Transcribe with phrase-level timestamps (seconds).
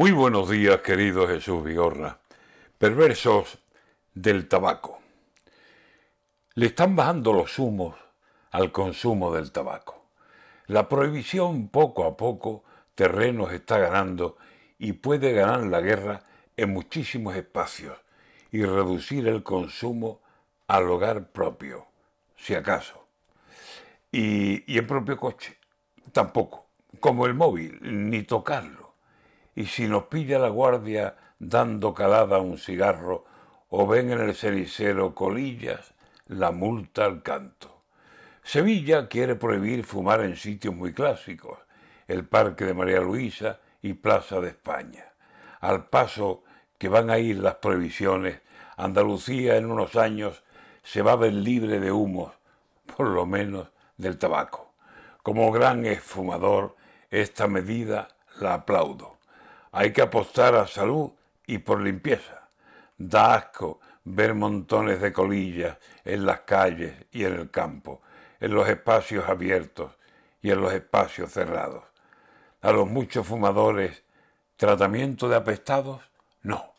[0.00, 2.20] Muy buenos días, querido Jesús Vigorra.
[2.78, 3.58] Perversos
[4.14, 4.98] del tabaco.
[6.54, 7.96] Le están bajando los humos
[8.50, 10.06] al consumo del tabaco.
[10.68, 14.38] La prohibición poco a poco terrenos está ganando
[14.78, 16.22] y puede ganar la guerra
[16.56, 17.98] en muchísimos espacios
[18.50, 20.22] y reducir el consumo
[20.66, 21.88] al hogar propio,
[22.38, 23.06] si acaso.
[24.10, 25.58] Y, y en propio coche,
[26.10, 26.68] tampoco,
[27.00, 28.79] como el móvil, ni tocarlo.
[29.54, 33.24] Y si nos pilla la guardia dando calada a un cigarro
[33.68, 35.94] o ven en el cenicero colillas,
[36.26, 37.82] la multa al canto.
[38.42, 41.58] Sevilla quiere prohibir fumar en sitios muy clásicos,
[42.08, 45.04] el Parque de María Luisa y Plaza de España.
[45.60, 46.42] Al paso
[46.78, 48.40] que van a ir las prohibiciones,
[48.76, 50.42] Andalucía en unos años
[50.82, 52.32] se va a ver libre de humos,
[52.96, 54.72] por lo menos del tabaco.
[55.22, 56.76] Como gran esfumador,
[57.10, 58.08] esta medida
[58.40, 59.19] la aplaudo.
[59.72, 61.10] Hay que apostar a salud
[61.46, 62.48] y por limpieza.
[62.98, 68.02] Da asco ver montones de colillas en las calles y en el campo,
[68.40, 69.92] en los espacios abiertos
[70.42, 71.84] y en los espacios cerrados.
[72.62, 74.02] A los muchos fumadores,
[74.56, 76.02] ¿tratamiento de apestados?
[76.42, 76.74] No,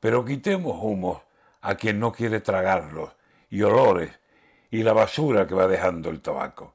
[0.00, 1.20] pero quitemos humos
[1.60, 3.10] a quien no quiere tragarlos
[3.50, 4.18] y olores
[4.70, 6.74] y la basura que va dejando el tabaco.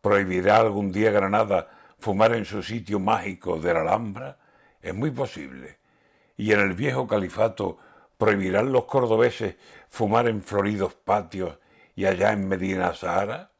[0.00, 4.38] ¿Prohibirá algún día Granada fumar en su sitio mágico de la Alhambra?
[4.82, 5.78] Es muy posible
[6.36, 7.78] y en el viejo califato
[8.18, 9.56] prohibirán los cordobeses
[9.88, 11.58] fumar en floridos patios
[11.94, 13.50] y allá en Medina Sahara?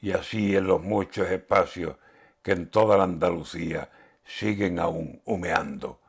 [0.00, 1.96] Y así en los muchos espacios
[2.42, 3.90] que en toda la Andalucía
[4.24, 6.00] siguen aún humeando.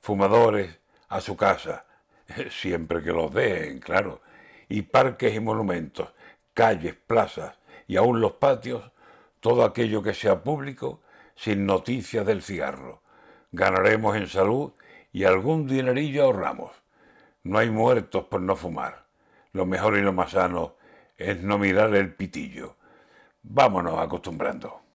[0.00, 1.86] Fumadores a su casa,
[2.50, 4.20] siempre que los dejen, claro,
[4.68, 6.10] y parques y monumentos,
[6.54, 8.90] calles, plazas y aún los patios,
[9.40, 11.00] todo aquello que sea público,
[11.34, 13.02] sin noticias del cigarro.
[13.52, 14.72] Ganaremos en salud
[15.12, 16.72] y algún dinerillo ahorramos.
[17.42, 19.06] No hay muertos por no fumar.
[19.52, 20.76] Lo mejor y lo más sano
[21.16, 22.76] es no mirar el pitillo.
[23.42, 24.80] Vámonos acostumbrando.